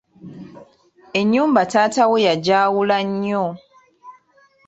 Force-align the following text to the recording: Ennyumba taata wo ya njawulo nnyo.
Ennyumba 1.19 1.61
taata 1.71 2.03
wo 2.09 2.17
ya 2.25 2.33
njawulo 2.39 2.97
nnyo. 3.07 3.45